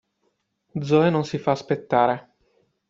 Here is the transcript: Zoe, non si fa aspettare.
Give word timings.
Zoe, 0.81 1.11
non 1.11 1.25
si 1.25 1.37
fa 1.37 1.51
aspettare. 1.51 2.29